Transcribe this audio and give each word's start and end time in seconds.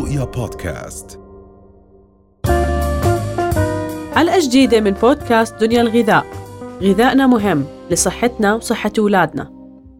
رؤيا 0.00 0.24
بودكاست. 0.24 1.20
حلقة 4.14 4.38
جديدة 4.40 4.80
من 4.80 4.90
بودكاست 4.90 5.54
دنيا 5.54 5.80
الغذاء. 5.80 6.26
غذائنا 6.82 7.26
مهم 7.26 7.64
لصحتنا 7.90 8.54
وصحة 8.54 8.92
أولادنا. 8.98 9.50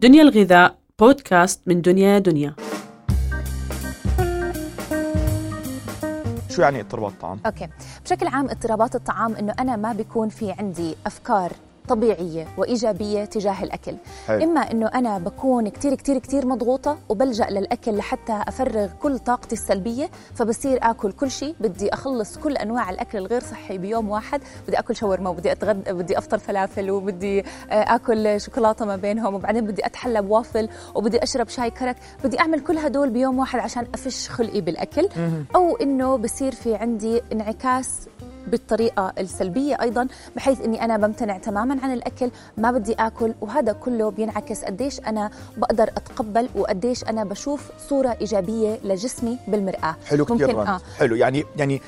دنيا 0.01 0.21
الغذاء 0.21 0.77
بودكاست 0.99 1.61
من 1.67 1.81
دنيا 1.81 2.19
دنيا. 2.19 2.55
شو 6.49 6.61
يعني 6.61 6.81
اضطرابات 6.81 7.11
الطعام؟ 7.11 7.39
أوكي. 7.45 7.67
بشكل 8.05 8.27
عام 8.27 8.49
اضطرابات 8.49 8.95
الطعام 8.95 9.35
إنه 9.35 9.53
أنا 9.59 9.75
ما 9.75 9.93
بيكون 9.93 10.29
في 10.29 10.51
عندي 10.51 10.95
أفكار 11.05 11.51
طبيعية 11.95 12.47
وإيجابية 12.57 13.25
تجاه 13.25 13.63
الأكل. 13.63 13.95
حلو. 14.27 14.43
إما 14.43 14.71
أنه 14.71 14.87
أنا 14.87 15.17
بكون 15.17 15.67
كتير 15.69 15.95
كتير 15.95 16.17
كتير 16.17 16.45
مضغوطة 16.47 16.97
وبلجأ 17.09 17.49
للأكل 17.49 17.97
لحتى 17.97 18.41
أفرغ 18.47 18.87
كل 19.01 19.19
طاقتي 19.19 19.55
السلبية 19.55 20.09
فبصير 20.35 20.79
أكل 20.83 21.11
كل 21.11 21.31
شيء 21.31 21.55
بدي 21.59 21.93
أخلص 21.93 22.37
كل 22.37 22.57
أنواع 22.57 22.89
الأكل 22.89 23.17
الغير 23.17 23.41
صحي 23.41 23.77
بيوم 23.77 24.09
واحد 24.09 24.41
بدي 24.67 24.79
أكل 24.79 24.95
شاورما 24.95 25.29
وبدي 25.29 25.51
أتغدى 25.51 25.93
بدي 25.93 26.17
أفطر 26.17 26.37
فلافل 26.37 26.91
وبدي 26.91 27.39
آه، 27.39 27.45
أكل 27.95 28.41
شوكولاتة 28.41 28.85
ما 28.85 28.95
بينهم 28.95 29.33
وبعدين 29.35 29.65
بدي 29.65 29.85
أتحلى 29.85 30.21
بوافل 30.21 30.69
وبدي 30.95 31.23
أشرب 31.23 31.47
شاي 31.49 31.69
كرك 31.69 31.95
بدي 32.23 32.39
أعمل 32.39 32.59
كل 32.59 32.77
هدول 32.77 33.09
بيوم 33.09 33.39
واحد 33.39 33.59
عشان 33.59 33.87
أفش 33.93 34.29
خلقي 34.29 34.61
بالأكل. 34.61 35.09
أو 35.55 35.75
إنه 35.75 36.15
بصير 36.17 36.51
في 36.55 36.75
عندي 36.75 37.21
انعكاس 37.33 37.87
بالطريقة 38.47 39.13
السلبية 39.19 39.77
أيضا 39.81 40.07
بحيث 40.35 40.61
أني 40.61 40.85
أنا 40.85 40.97
بمتنع 40.97 41.37
تماما 41.37 41.77
عن 41.83 41.93
الأكل 41.93 42.31
ما 42.57 42.71
بدي 42.71 42.93
أكل 42.93 43.33
وهذا 43.41 43.71
كله 43.73 44.11
بينعكس 44.11 44.63
قديش 44.63 44.99
أنا 44.99 45.29
بقدر 45.57 45.83
أتقبل 45.83 46.49
وقديش 46.55 47.03
أنا 47.03 47.23
بشوف 47.23 47.71
صورة 47.89 48.17
إيجابية 48.21 48.79
لجسمي 48.83 49.37
بالمرآة 49.47 49.95
حلو 50.07 50.25
كثير. 50.25 50.61
آه 50.61 50.81
حلو 50.97 51.15
يعني 51.15 51.43
يعني 51.57 51.81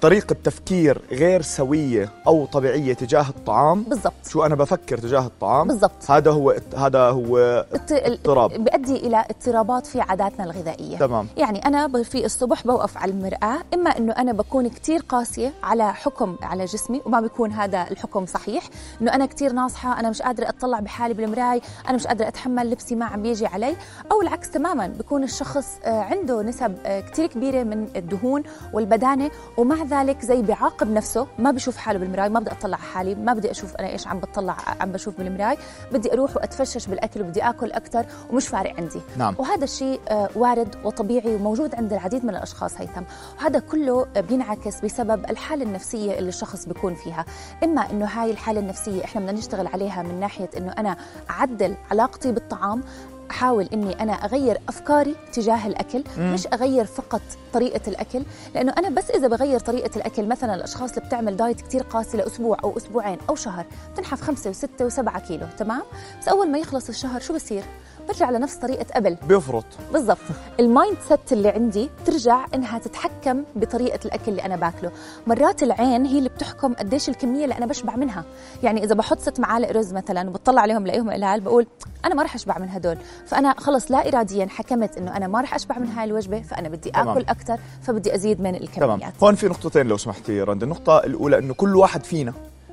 طريقة 0.00 0.36
تفكير 0.44 1.02
غير 1.12 1.42
سوية 1.42 2.08
أو 2.26 2.46
طبيعية 2.46 2.94
تجاه 2.94 3.28
الطعام؟ 3.28 3.82
بالضبط. 3.82 4.12
شو 4.28 4.46
أنا 4.46 4.54
بفكر 4.54 4.98
تجاه 4.98 5.26
الطعام؟ 5.26 5.68
بالضبط. 5.68 6.10
هذا 6.10 6.30
هو 6.30 6.56
هذا 6.76 7.00
هو 7.10 7.66
اضطراب 7.92 8.50
بيؤدي 8.64 8.96
إلى 8.96 9.24
اضطرابات 9.30 9.86
في 9.86 10.00
عاداتنا 10.00 10.44
الغذائية. 10.44 10.98
تمام. 10.98 11.26
يعني 11.36 11.66
أنا 11.66 12.02
في 12.02 12.24
الصبح 12.24 12.66
بوقف 12.66 12.96
على 12.98 13.12
المرآة 13.12 13.58
إما 13.74 13.90
أنه 13.90 14.12
أنا 14.12 14.32
بكون 14.32 14.68
كتير 14.68 15.00
قاسية 15.08 15.52
على 15.62 15.94
حكم 15.94 16.36
على 16.42 16.64
جسمي 16.64 17.02
وما 17.06 17.20
بيكون 17.20 17.52
هذا 17.52 17.86
الحكم 17.90 18.26
صحيح 18.26 18.64
أنه 19.02 19.14
أنا 19.14 19.26
كتير 19.26 19.52
ناصحة 19.52 20.00
أنا 20.00 20.10
مش 20.10 20.22
قادرة 20.22 20.48
أطلع 20.48 20.80
بحالي 20.80 21.14
بالمراية 21.14 21.60
أنا 21.88 21.94
مش 21.96 22.06
قادرة 22.06 22.28
أتحمل 22.28 22.70
لبسي 22.70 22.94
ما 22.94 23.04
عم 23.04 23.22
بيجي 23.22 23.46
علي 23.46 23.76
أو 24.12 24.22
العكس 24.22 24.50
تماما 24.50 24.86
بيكون 24.86 25.22
الشخص 25.24 25.66
آه، 25.84 26.00
عنده 26.00 26.42
نسب 26.42 26.76
آه، 26.86 27.00
كتير 27.00 27.26
كبيرة 27.26 27.62
من 27.62 27.88
الدهون 27.96 28.42
والبدانة 28.72 29.30
ومع 29.56 29.82
ذلك 29.90 30.24
زي 30.24 30.42
بيعاقب 30.42 30.90
نفسه. 30.90 31.26
ما 31.38 31.50
بيشوف 31.50 31.76
حاله 31.76 31.98
بالمراية 31.98 32.28
ما 32.28 32.40
بدي 32.40 32.50
أطلع 32.50 32.76
على 32.76 32.86
حالي 32.92 33.14
ما 33.14 33.32
بدي 33.32 33.50
أشوف 33.50 33.76
أنا 33.76 33.88
إيش 33.88 34.06
عم 34.06 34.18
بطلع 34.20 34.56
عم 34.80 34.92
بشوف 34.92 35.16
بالمراية. 35.18 35.56
بدي 35.92 36.12
أروح 36.12 36.36
وأتفشش 36.36 36.86
بالأكل 36.86 37.20
وبدي 37.20 37.42
أكل 37.42 37.72
أكثر 37.72 38.06
ومش 38.30 38.48
فارق 38.48 38.76
عندي. 38.78 39.00
نعم. 39.16 39.34
وهذا 39.38 39.64
الشيء 39.64 40.00
آه، 40.08 40.28
وارد 40.34 40.76
وطبيعي 40.84 41.34
وموجود 41.34 41.74
عند 41.74 41.92
العديد 41.92 42.24
من 42.24 42.30
الأشخاص 42.30 42.80
هيثم. 42.80 43.02
وهذا 43.38 43.58
كله 43.58 44.06
بينعكس 44.28 44.80
بسبب 44.80 45.24
الحالة 45.30 45.64
النفسية 45.64 46.18
اللي 46.18 46.28
الشخص 46.28 46.66
بيكون 46.66 46.94
فيها. 46.94 47.24
إما 47.64 47.90
إنه 47.90 48.06
هاي 48.06 48.30
الحالة 48.30 48.60
النفسية 48.60 49.04
إحنا 49.04 49.20
بدنا 49.20 49.32
نشتغل 49.32 49.66
عليها 49.66 50.02
من 50.02 50.20
ناحية 50.20 50.50
إنه 50.56 50.72
أنا 50.78 50.96
أعدل 51.30 51.74
علاقتي 51.90 52.32
بالطعام 52.32 52.82
احاول 53.30 53.68
إني 53.72 54.02
أنا 54.02 54.12
أغير 54.12 54.60
أفكاري 54.68 55.14
تجاه 55.32 55.66
الأكل 55.66 56.04
مم. 56.18 56.34
مش 56.34 56.46
أغير 56.52 56.84
فقط 56.84 57.20
طريقة 57.52 57.80
الأكل 57.88 58.22
لأنه 58.54 58.72
أنا 58.78 58.88
بس 58.88 59.10
إذا 59.10 59.28
بغير 59.28 59.60
طريقة 59.60 59.90
الأكل 59.96 60.26
مثلا 60.26 60.54
الأشخاص 60.54 60.90
اللي 60.92 61.06
بتعمل 61.06 61.36
diet 61.36 61.60
كتير 61.60 61.82
قاسي 61.82 62.16
لأسبوع 62.16 62.56
أو 62.64 62.76
أسبوعين 62.76 63.18
أو 63.28 63.34
شهر 63.34 63.66
بتنحف 63.92 64.20
خمسة 64.20 64.50
وستة 64.50 64.84
وسبعة 64.84 65.20
كيلو 65.20 65.46
تمام؟ 65.58 65.82
بس 66.20 66.28
أول 66.28 66.50
ما 66.50 66.58
يخلص 66.58 66.88
الشهر 66.88 67.20
شو 67.20 67.34
بصير؟ 67.34 67.62
برجع 68.08 68.30
لنفس 68.30 68.54
طريقة 68.56 68.86
قبل 68.94 69.16
بيفرط. 69.28 69.64
بالضبط. 69.92 70.18
ال 70.60 70.96
mindset 71.08 71.32
اللي 71.32 71.48
عندي 71.48 71.90
بترجع 72.02 72.46
إنها 72.54 72.78
تتحكم 72.78 73.44
بطريقة 73.56 73.98
الأكل 74.04 74.30
اللي 74.30 74.42
أنا 74.44 74.56
باكله. 74.56 74.90
مرات 75.26 75.62
العين 75.62 76.06
هي 76.06 76.18
اللي 76.18 76.28
بتحكم 76.28 76.74
قديش 76.74 77.08
الكمية 77.08 77.44
اللي 77.44 77.58
أنا 77.58 77.66
بشبع 77.66 77.96
منها 77.96 78.24
يعني 78.62 78.84
إذا 78.84 78.94
بحط 78.94 79.18
ست 79.20 79.40
معالق 79.40 79.70
رز 79.70 79.92
مثلا 79.94 80.28
وبطلع 80.30 80.62
عليهم 80.62 80.86
لاقيهم 80.86 81.10
قلال 81.10 81.40
بقول 81.40 81.66
أنا 82.04 82.14
ما 82.14 82.22
راح 82.22 82.34
اشبع 82.34 82.58
من 82.58 82.68
هدول. 82.68 82.96
فأنا 83.26 83.54
خلص 83.58 83.90
لا 83.90 84.08
اراديا 84.08 84.46
حكمت 84.46 84.96
إنه 84.96 85.16
أنا 85.16 85.26
ما 85.28 85.40
راح 85.40 85.54
أشبع 85.54 85.78
من 85.78 85.86
هاي 85.88 86.04
الوجبة 86.04 86.42
فأنا 86.42 86.68
بدي 86.68 86.90
تمام. 86.90 87.08
آكل 87.08 87.24
أكثر 87.28 87.58
فبدي 87.82 88.14
أزيد 88.14 88.40
من 88.40 88.52
تمام. 88.52 88.62
الكميات. 88.62 89.12
هون 89.22 89.34
في 89.34 89.46
نقطتين 89.48 89.86
لو 89.86 89.96
سمحتي 89.96 90.42
رند 90.42 90.62
النقطة 90.62 90.98
الأولى 90.98 91.38
إنه 91.38 91.54
كل 91.54 91.76
واحد 91.76 92.04
فينا 92.04 92.32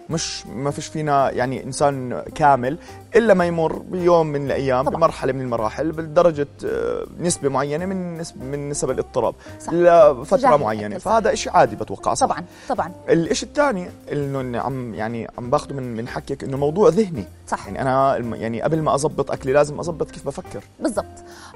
مش 0.09 0.45
ما 0.47 0.71
فيش 0.71 0.87
فينا 0.87 1.31
يعني 1.31 1.63
إنسان 1.63 2.21
كامل 2.35 2.77
إلا 3.15 3.33
ما 3.33 3.45
يمر 3.45 3.73
بيوم 3.79 4.27
من 4.27 4.45
الأيام 4.45 4.85
طبعاً. 4.85 4.95
بمرحلة 4.97 5.33
من 5.33 5.41
المراحل 5.41 5.91
بدرجة 5.91 6.47
آه، 6.65 7.05
نسبة 7.19 7.49
معينة 7.49 7.85
من 7.85 8.17
نسب 8.17 8.43
من 8.43 8.69
نسب 8.69 8.89
الاضطراب 8.89 9.35
صح. 9.59 9.73
لفتره 9.73 10.57
معينة. 10.57 10.97
فهذا 10.97 11.35
شيء 11.35 11.53
عادي 11.53 11.75
بتوقع 11.75 12.13
صح؟ 12.13 12.27
طبعا 12.27 12.43
طبعا. 12.69 12.91
الشيء 13.09 13.49
الثاني 13.49 13.89
إنه 14.11 14.59
عم 14.59 14.93
يعني 14.93 15.27
عم 15.37 15.49
باخذه 15.49 15.73
من 15.73 15.95
من 15.95 16.07
حكيك 16.07 16.43
إنه 16.43 16.57
موضوع 16.57 16.89
ذهني. 16.89 17.23
صح. 17.47 17.65
يعني 17.65 17.81
أنا 17.81 18.17
يعني 18.17 18.61
قبل 18.61 18.81
ما 18.81 18.93
اضبط 18.93 19.31
أكلي 19.31 19.53
لازم 19.53 19.79
اضبط 19.79 20.11
كيف 20.11 20.25
بفكر. 20.25 20.63
بالضبط. 20.79 21.05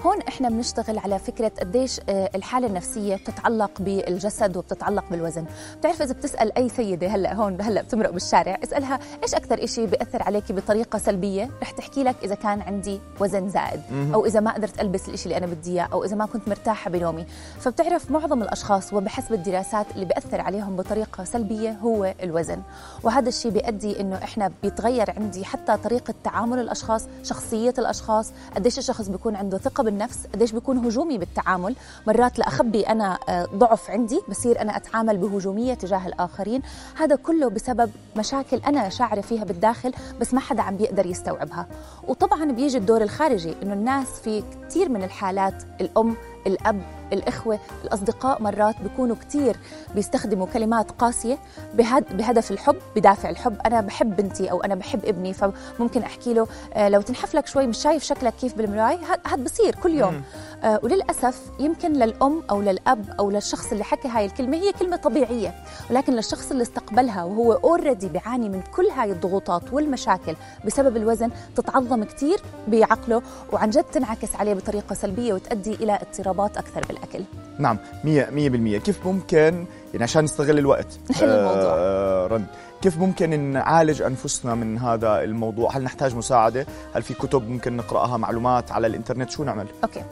هون 0.01 0.21
إحنا 0.21 0.49
بنشتغل 0.49 0.99
على 0.99 1.19
فكرة 1.19 1.51
قديش 1.59 1.99
آه، 2.09 2.29
الحالة 2.35 2.67
النفسية 2.67 3.15
بتتعلق 3.15 3.71
بالجسد 3.79 4.57
وبتتعلق 4.57 5.03
بالوزن. 5.11 5.45
بتعرف 5.79 6.01
إذا 6.01 6.13
بتسأل 6.13 6.57
أي 6.57 6.69
سيدة 6.69 7.07
هلأ 7.07 7.33
هون 7.33 7.61
هلأ 7.61 7.81
بتمرق 7.81 8.09
بالشارع 8.09 8.57
اسألها 8.63 8.99
إيش 9.23 9.35
أكثر 9.35 9.65
شيء 9.65 9.85
بيأثر 9.85 10.23
عليك 10.23 10.51
بطريقة 10.51 10.99
سلبية؟ 10.99 11.49
رح 11.61 11.71
تحكي 11.71 12.03
لك 12.03 12.15
إذا 12.23 12.35
كان 12.35 12.61
عندي 12.61 13.01
وزن 13.19 13.49
زائد. 13.49 13.81
أو 14.13 14.25
إذا 14.25 14.39
ما 14.39 14.53
قدرت 14.53 14.81
ألبس 14.81 15.09
الشيء 15.09 15.25
اللي 15.25 15.37
أنا 15.37 15.53
بدي 15.53 15.71
إياه 15.71 15.89
أو 15.93 16.03
إذا 16.03 16.15
ما 16.15 16.25
كنت 16.25 16.47
مرتاحة 16.47 16.89
بنومي. 16.91 17.25
فبتعرف 17.59 18.11
معظم 18.11 18.41
الأشخاص 18.41 18.93
وبحسب 18.93 19.33
الدراسات 19.33 19.85
اللي 19.95 20.05
بيأثر 20.05 20.41
عليهم 20.41 20.75
بطريقة 20.75 21.23
سلبية 21.23 21.71
هو 21.71 22.13
الوزن. 22.23 22.61
وهذا 23.03 23.29
الشيء 23.29 23.51
بيؤدي 23.51 24.01
إنه 24.01 24.15
إحنا 24.15 24.51
بيتغير 24.63 25.11
عندي 25.17 25.45
حتى 25.45 25.77
طريقة 25.83 26.13
تعامل 26.23 26.59
الأشخاص 26.59 27.07
شخصية 27.23 27.73
الأشخاص 27.77 28.31
قديش 28.55 28.77
الشخص 28.77 29.07
بيكون 29.07 29.35
عنده 29.35 29.57
ثقة 29.57 29.83
بالنفس 29.83 30.27
قديش 30.33 30.51
بيكون 30.51 30.77
هجومي 30.77 31.17
بالتعامل. 31.17 31.75
مرات 32.07 32.39
لأخبي 32.39 32.81
أنا 32.81 33.19
آه، 33.29 33.47
ضعف 33.55 33.89
عندي 33.91 34.21
بصير 34.29 34.61
أنا 34.61 34.77
أتعامل 34.77 35.17
بهجومية 35.17 35.73
تجاه 35.73 36.07
الآخرين. 36.07 36.61
هذا 36.97 37.15
كله 37.15 37.49
بسبب 37.49 37.91
مشاكل 38.17 38.57
أنا 38.57 38.89
شاعرة 38.89 39.21
فيها 39.21 39.43
بالداخل 39.43 39.93
بس 40.21 40.33
ما 40.33 40.39
حدا 40.39 40.61
عم 40.61 40.77
بيقدر 40.77 41.05
يستوعبها. 41.05 41.67
وطبعا 42.07 42.51
بيجي 42.51 42.77
الدور 42.77 43.01
الخارجي 43.01 43.55
إنه 43.63 43.73
الناس 43.73 44.07
في 44.07 44.43
كثير 44.69 44.89
من 44.89 45.03
الحالات 45.03 45.63
الأم 45.81 46.15
الأب 46.47 46.81
الإخوة 47.13 47.59
الأصدقاء 47.83 48.41
مرات 48.41 48.75
بيكونوا 48.83 49.15
كتير 49.15 49.57
بيستخدموا 49.95 50.47
كلمات 50.47 50.91
قاسية 50.91 51.37
بهد 51.73 52.17
بهدف 52.17 52.51
الحب 52.51 52.75
بدافع 52.95 53.29
الحب. 53.29 53.57
أنا 53.65 53.81
بحب 53.81 54.15
بنتي 54.15 54.51
أو 54.51 54.61
أنا 54.61 54.75
بحب 54.75 55.05
ابني 55.05 55.33
فممكن 55.33 56.01
أحكي 56.01 56.33
له 56.33 56.47
آه، 56.73 56.89
لو 56.89 57.01
تنحف 57.01 57.35
لك 57.35 57.47
شوي 57.47 57.67
مش 57.67 57.77
شايف 57.77 58.03
شكلك 58.03 58.33
كيف 58.41 58.55
بالمراية 58.57 58.99
هاد 59.25 59.43
بصير 59.43 59.75
كل 59.75 59.91
يوم. 59.95 60.21
آه، 60.63 60.79
وللأسف 60.83 61.41
يمكن 61.59 61.93
للأم 61.93 62.43
أو 62.49 62.61
للأب 62.61 63.05
أو 63.19 63.31
للشخص 63.31 63.71
اللي 63.71 63.83
حكى 63.83 64.07
هاي 64.07 64.25
الكلمة 64.25 64.57
هي 64.57 64.71
كلمة 64.73 64.95
طبيعية. 64.95 65.55
ولكن 65.89 66.13
للشخص 66.13 66.51
اللي 66.51 66.63
استقبلها 66.63 67.23
وهو 67.23 67.53
اوريدي 67.53 68.09
بيعاني 68.09 68.49
من 68.49 68.61
كل 68.61 68.85
هاي 68.87 69.11
الضغوطات 69.11 69.73
والمشاكل 69.73 70.35
بسبب 70.65 70.97
الوزن 70.97 71.31
تتعظم 71.55 72.03
كتير 72.03 72.41
بعقله 72.67 73.21
وعن 73.53 73.69
جد 73.69 73.83
تنعكس 73.83 74.35
عليه 74.35 74.53
بطريقة 74.53 74.93
سلبية 74.95 75.33
وتؤدي 75.33 75.73
إلى 75.73 75.99
اضطرابات 76.31 76.57
أكثر 76.57 76.81
بالأكل. 76.87 77.23
نعم 77.59 77.77
مية 78.03 78.29
مية 78.31 78.49
بالمية. 78.49 78.77
كيف 78.77 79.07
ممكن؟ 79.07 79.65
يعني 79.93 80.03
عشان 80.03 80.23
نستغل 80.23 80.59
الوقت. 80.59 80.99
نحل 81.09 81.25
الموضوع. 81.29 81.73
آه 81.75 82.27
رند 82.27 82.45
كيف 82.81 82.97
ممكن 82.97 83.39
نعالج 83.39 84.01
أنفسنا 84.01 84.55
من 84.55 84.77
هذا 84.77 85.23
الموضوع؟ 85.23 85.77
هل 85.77 85.83
نحتاج 85.83 86.15
مساعدة؟ 86.15 86.65
هل 86.93 87.03
في 87.03 87.13
كتب 87.13 87.49
ممكن 87.49 87.77
نقرأها؟ 87.77 88.17
معلومات 88.17 88.71
على 88.71 88.87
الإنترنت؟ 88.87 89.29
شو 89.29 89.43
نعمل؟ 89.43 89.65
أوكي. 89.83 90.03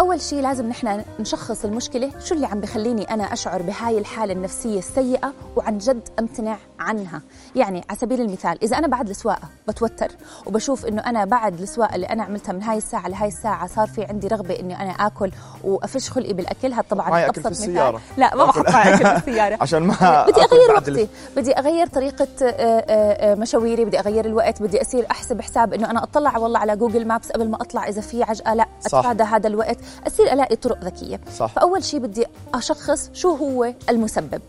أول 0.00 0.20
شيء 0.20 0.42
لازم 0.42 0.68
نحن 0.68 1.04
نشخص 1.20 1.64
المشكلة 1.64 2.10
شو 2.24 2.34
اللي 2.34 2.46
عم 2.46 2.60
بخليني 2.60 3.02
أنا 3.02 3.32
أشعر 3.32 3.62
بهاي 3.62 3.98
الحالة 3.98 4.32
النفسية 4.32 4.78
السيئة 4.78 5.32
وعن 5.56 5.78
جد 5.78 6.08
أمتنع 6.18 6.56
عنها؟ 6.80 7.22
يعني 7.56 7.84
على 7.88 7.98
سبيل 7.98 8.20
المثال 8.20 8.58
إذا 8.62 8.78
أنا 8.78 8.86
بعد 8.86 9.08
السواقة 9.08 9.48
بتوتر 9.68 10.08
وبشوف 10.46 10.86
إنه 10.86 11.02
أنا 11.02 11.24
بعد 11.24 11.60
السواقة 11.60 11.94
اللي 11.94 12.06
أنا 12.06 12.24
عملتها 12.24 12.52
من 12.52 12.62
هاي 12.62 12.78
الساعة 12.78 13.08
لهاي 13.08 13.28
الساعة 13.28 13.66
صار 13.66 13.86
في 13.86 14.04
عندي 14.04 14.28
رغبة 14.28 14.60
إني 14.60 14.82
أنا 14.82 14.90
آكل 14.90 15.30
وافش 15.64 16.10
خلقي 16.10 16.32
بالأكل 16.32 16.72
هذا 16.72 16.84
طبعا 16.90 17.32
في 17.32 17.40
مثال. 17.40 17.52
السيارة. 17.52 18.00
لا 18.16 18.34
ما 18.34 18.44
بحط 18.44 18.64
اكل 18.68 18.98
في 18.98 19.16
السيارة. 19.16 19.58
عشان 19.62 19.82
ما 19.82 20.26
بدي 20.28 20.40
أغير 20.40 20.74
وقتي. 20.74 21.08
بدي 21.36 21.52
أغير 21.52 21.86
طريقة 21.86 22.15
طريقة 22.16 22.46
آه، 22.46 22.50
آه، 22.50 23.32
آه، 23.32 23.34
مشاويري 23.34 23.84
بدي 23.84 23.98
أغير 23.98 24.24
الوقت 24.24 24.62
بدي 24.62 24.82
اصير 24.82 25.06
أحسب 25.10 25.40
حساب 25.40 25.74
إنه 25.74 25.90
أنا 25.90 26.02
أطلع 26.02 26.38
والله 26.38 26.58
على 26.58 26.76
جوجل 26.76 27.06
مابس 27.06 27.32
قبل 27.32 27.48
ما 27.48 27.56
أطلع 27.56 27.88
إذا 27.88 28.00
في 28.00 28.22
عجقه 28.22 28.54
لا. 28.54 28.66
أتفادى 28.86 29.22
هذا 29.22 29.46
الوقت 29.46 29.78
اصير 30.06 30.32
ألاقي 30.32 30.56
طرق 30.56 30.84
ذكية 30.84 31.20
صح. 31.36 31.46
فأول 31.46 31.84
شيء 31.84 32.00
بدي 32.00 32.26
أشخص 32.54 33.10
شو 33.12 33.34
هو 33.34 33.72
المسبب 33.88 34.42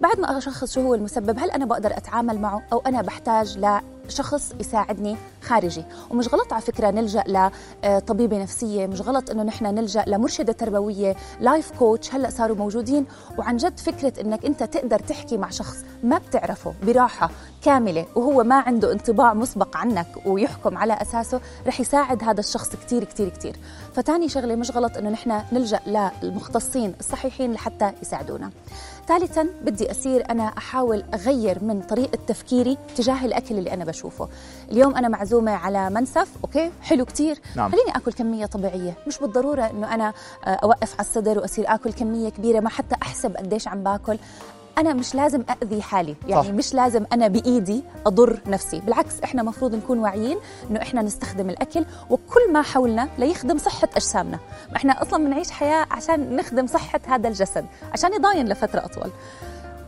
بعد 0.00 0.20
ما 0.20 0.38
أشخص 0.38 0.74
شو 0.74 0.80
هو 0.80 0.94
المسبب 0.94 1.38
هل 1.38 1.50
أنا 1.50 1.64
بقدر 1.64 1.96
أتعامل 1.96 2.40
معه 2.40 2.62
أو 2.72 2.82
أنا 2.86 3.02
بحتاج 3.02 3.58
لشخص 4.08 4.52
يساعدني 4.60 5.16
خارجي. 5.42 5.84
ومش 6.10 6.28
غلط 6.28 6.52
على 6.52 6.62
فكرة 6.62 6.90
نلجأ 6.90 7.24
لطبيبه 7.84 8.42
نفسية 8.42 8.86
مش 8.86 9.00
غلط 9.00 9.30
إنه 9.30 9.42
نحن 9.42 9.64
نلجأ 9.64 10.04
لمرشدة 10.06 10.52
تربوية 10.52 11.16
لايف 11.40 11.70
كوتش 11.78 12.14
هلأ 12.14 12.30
صاروا 12.30 12.56
موجودين. 12.56 13.06
وعن 13.38 13.56
جد 13.56 13.78
فكرة 13.78 14.20
إنك 14.20 14.44
أنت 14.44 14.62
تقدر 14.62 14.98
تحكي 14.98 15.36
مع 15.36 15.50
شخص 15.50 15.76
ما 16.02 16.18
بتعرفه 16.18 16.74
براحة 16.82 17.30
كاملة 17.62 18.06
وهو 18.16 18.42
ما 18.42 18.54
عنده 18.54 18.92
انطباع 18.92 19.34
مسبق 19.34 19.76
عنك 19.76 20.06
ويحكم 20.26 20.78
على 20.78 20.92
أساسه 20.92 21.40
رح 21.66 21.80
يساعد 21.80 22.24
هذا 22.24 22.40
الشخص 22.40 22.76
كثير 22.76 23.04
كثير 23.04 23.28
كثير 23.28 23.56
فتاني 23.94 24.28
شغلة 24.28 24.56
مش 24.56 24.70
غلط 24.70 24.96
إنه 24.96 25.10
نحن 25.10 25.40
نلجأ 25.52 25.80
للمختصين 26.22 26.94
الصحيحين 27.00 27.52
لحتى 27.52 27.92
يساعدونا. 28.02 28.50
ثالثا 29.08 29.48
بدي 29.62 29.90
أصير 29.90 30.30
أنا 30.30 30.42
أحاول 30.42 31.04
أغير 31.14 31.64
من 31.64 31.82
طريقة 31.82 32.18
تفكيري 32.26 32.78
تجاه 32.96 33.24
الأكل 33.24 33.58
اللي 33.58 33.72
أنا 33.74 33.84
بشوفه. 33.84 34.28
اليوم 34.72 34.96
أنا 34.96 35.08
معزومة 35.08 35.52
على 35.52 35.90
منسف 35.90 36.28
أوكي؟ 36.44 36.70
حلو 36.82 37.04
كتير. 37.04 37.38
نعم. 37.56 37.70
خليني 37.72 37.96
أكل 37.96 38.12
كمية 38.12 38.46
طبيعية. 38.46 38.94
مش 39.06 39.18
بالضرورة 39.18 39.62
أنه 39.62 39.94
أنا 39.94 40.12
آه، 40.44 40.48
أوقف 40.48 40.92
على 40.92 41.00
الصدر 41.08 41.38
وأصير 41.38 41.64
أكل 41.74 41.92
كمية 41.92 42.28
كبيرة 42.28 42.60
ما 42.60 42.68
حتى 42.68 42.96
أحسب 43.02 43.36
قديش 43.36 43.68
عم 43.68 43.82
باكل. 43.82 44.18
أنا 44.78 44.92
مش 44.92 45.14
لازم 45.14 45.44
أذي 45.62 45.82
حالي. 45.82 46.16
يعني 46.26 46.42
صح. 46.48 46.50
مش 46.50 46.74
لازم 46.74 47.04
أنا 47.12 47.28
بإيدي 47.28 47.84
أضر 48.06 48.40
نفسي. 48.46 48.80
بالعكس 48.80 49.20
إحنا 49.24 49.42
مفروض 49.42 49.74
نكون 49.74 49.98
واعيين 49.98 50.38
أنه 50.70 50.82
إحنا 50.82 51.02
نستخدم 51.02 51.50
الأكل 51.50 51.84
وكل 52.10 52.52
ما 52.52 52.62
حولنا 52.62 53.08
ليخدم 53.18 53.58
صحة 53.58 53.88
أجسامنا. 53.96 54.38
ما 54.70 54.76
إحنا 54.76 55.02
أصلا 55.02 55.24
بنعيش 55.24 55.50
حياة 55.50 55.86
عشان 55.90 56.36
نخدم 56.36 56.66
صحة 56.66 57.00
هذا 57.06 57.28
الجسد 57.28 57.66
عشان 57.92 58.14
يضاين 58.14 58.48
لفترة 58.48 58.84
أطول. 58.84 59.10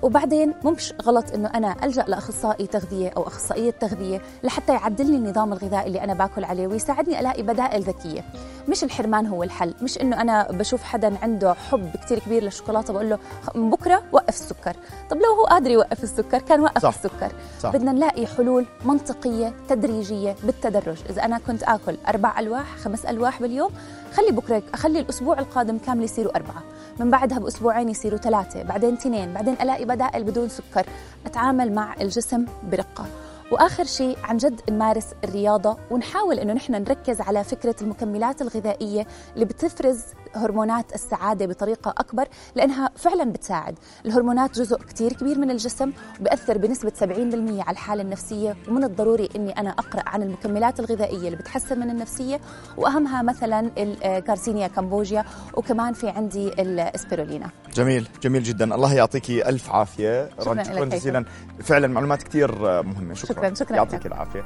وبعدين 0.03 0.55
مش 0.65 0.95
غلط 1.03 1.33
إنه 1.35 1.49
أنا 1.55 1.77
ألجأ 1.85 2.05
لأخصائي 2.09 2.67
تغذية 2.67 3.09
أو 3.17 3.27
أخصائية 3.27 3.71
تغذية 3.71 4.23
لحتى 4.43 4.73
يعدل 4.73 5.11
لي 5.11 5.17
النظام 5.17 5.53
الغذائي 5.53 5.87
اللي 5.87 6.05
أنا 6.05 6.15
باكل 6.15 6.45
عليه 6.45 6.67
ويساعدني 6.67 7.21
ألاقي 7.21 7.43
بدائل 7.43 7.83
ذكية 7.83 8.25
مش 8.69 8.85
الحرمان 8.85 9.27
هو 9.27 9.43
الحل 9.43 9.75
مش 9.83 10.01
إنه 10.01 10.21
أنا 10.21 10.49
بشوف 10.53 10.83
حدا 10.83 11.19
عنده 11.23 11.55
حب 11.55 11.91
كتير 12.05 12.19
كبير 12.19 12.43
للشوكولاتة 12.43 12.93
بقول 12.93 13.11
له 13.11 13.19
من 13.55 13.71
بكرة 13.71 14.03
وقف 14.13 14.29
السكر 14.29 14.77
طب 15.11 15.17
لو 15.17 15.35
هو 15.35 15.45
قادر 15.45 15.71
يوقف 15.71 16.05
السكر 16.05 16.39
كان 16.39 16.61
وقف 16.61 16.83
صح. 16.83 16.89
السكر 16.95 17.33
صح. 17.61 17.73
بدنا 17.73 17.93
نلاقي 17.93 18.27
حلول 18.27 18.67
منطقية 18.85 19.55
تدريجية 19.69 20.37
بالتدرج 20.45 20.97
إذا 21.11 21.25
أنا 21.25 21.39
كنت 21.47 21.63
آكل 21.63 21.97
أربع 22.09 22.39
ألواح 22.41 22.77
خمس 22.77 23.05
ألواح 23.07 23.41
باليوم 23.43 23.71
خلي 24.15 24.31
بكرة 24.33 24.63
خلي 24.77 25.01
الأسبوع 25.01 25.39
القادم 25.39 25.79
كامل 25.79 26.05
يصيروا 26.05 26.37
أربعة 26.37 26.63
من 27.01 27.11
بعدها 27.11 27.39
بأسبوعين 27.39 27.89
يصيروا 27.89 28.19
ثلاثة 28.19 28.63
بعدين 28.63 28.95
اثنين 28.95 29.33
بعدين 29.33 29.55
ألاقي 29.55 29.85
بدائل 29.85 30.25
بدون 30.25 30.49
سكر. 30.49 30.87
أتعامل 31.27 31.73
مع 31.73 31.95
الجسم 32.01 32.45
برقة. 32.71 33.07
وآخر 33.53 33.85
شيء 33.85 34.19
عن 34.25 34.37
جد 34.37 34.61
نمارس 34.71 35.07
الرياضة 35.25 35.77
ونحاول 35.91 36.39
إنه 36.39 36.53
نحن 36.53 36.73
نركز 36.73 37.21
على 37.21 37.45
فكرة 37.45 37.75
المكملات 37.83 38.43
الغذائية 38.43 39.07
اللي 39.35 39.45
بتفرز 39.45 40.01
هرمونات 40.39 40.95
السعادة 40.95 41.47
بطريقة 41.47 41.95
أكبر 41.99 42.29
لأنها 42.55 42.91
فعلا 42.97 43.25
بتساعد. 43.33 43.79
الهرمونات 44.07 44.59
جزء 44.59 44.77
كتير 44.77 45.13
كبير 45.13 45.39
من 45.39 45.51
الجسم 45.51 45.93
وبأثر 46.21 46.59
بنسبة 46.59 46.93
70% 47.01 47.63
على 47.63 47.71
الحالة 47.71 48.03
النفسية 48.03 48.57
ومن 48.69 48.85
الضروري 48.85 49.29
إني 49.37 49.53
أنا 49.53 49.71
أقرأ 49.71 50.03
عن 50.07 50.23
المكملات 50.23 50.81
الغذائية 50.81 51.27
اللي 51.27 51.37
بتحسن 51.37 51.81
من 51.81 51.91
النفسية 51.91 52.41
وأهمها 52.77 53.23
مثلا 53.23 53.71
الكارسينيا 53.79 54.69
كامبوجيا 54.69 55.25
وكمان 55.55 55.93
في 55.93 56.09
عندي 56.09 56.51
الاسبirulina 56.51 57.49
جميل 57.75 58.09
جميل 58.23 58.43
جدا. 58.43 58.75
الله 58.75 58.95
يعطيكي 58.95 59.49
ألف 59.49 59.71
عافية. 59.71 60.31
شكراً 60.41 60.63
شكرا. 60.63 60.85
جزيلا 60.85 61.25
فعلا 61.63 61.87
معلومات 61.87 62.23
كثير 62.23 62.83
مهمة. 62.83 63.15
شكرا. 63.15 63.35
شكراً، 63.35 63.55
شكراً 63.55 63.77
يعطيك 63.77 64.01
لك. 64.01 64.07
العافية. 64.07 64.45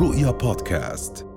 رؤيا 0.00 0.30
بودكاست. 0.30 1.33